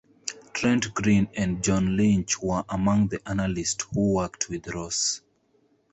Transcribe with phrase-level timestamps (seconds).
[0.53, 5.21] Trent Green and John Lynch were among the analysts who worked with Rose.